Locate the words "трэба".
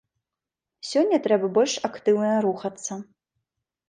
1.27-1.49